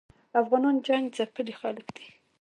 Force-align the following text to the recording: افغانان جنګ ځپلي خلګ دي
افغانان 0.41 0.75
جنګ 0.87 1.05
ځپلي 1.15 1.53
خلګ 1.59 1.85
دي 1.95 2.07